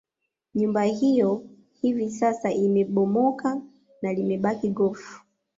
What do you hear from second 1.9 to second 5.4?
sasa imebomoka na limebaki gofu